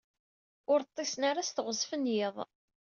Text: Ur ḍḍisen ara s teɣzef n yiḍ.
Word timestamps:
Ur 0.71 0.79
ḍḍisen 0.87 1.21
ara 1.29 1.47
s 1.47 1.49
teɣzef 1.51 1.91
n 1.95 2.03
yiḍ. 2.13 2.35